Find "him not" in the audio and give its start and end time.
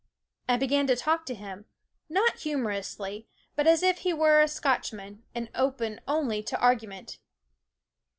1.35-2.39